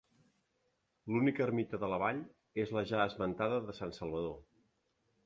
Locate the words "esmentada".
3.11-3.61